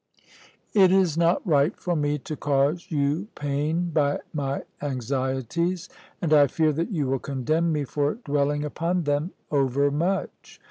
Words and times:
"It 0.73 0.91
is 0.91 1.15
not 1.15 1.45
right 1.45 1.79
for 1.79 1.95
me 1.95 2.17
to 2.17 2.35
cause 2.35 2.87
you 2.89 3.27
pain 3.35 3.91
by 3.91 4.21
my 4.33 4.63
anxieties; 4.81 5.89
and 6.23 6.33
I 6.33 6.47
fear 6.47 6.73
that 6.73 6.89
you 6.89 7.05
will 7.05 7.19
condemn 7.19 7.71
me 7.71 7.83
for 7.83 8.15
dwelling 8.23 8.63
upon 8.65 9.03
them 9.03 9.33
overmuch. 9.51 10.59